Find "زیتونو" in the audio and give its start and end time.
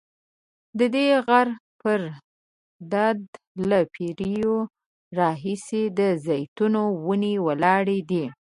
6.25-6.81